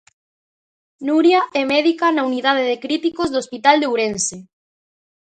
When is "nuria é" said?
1.07-1.63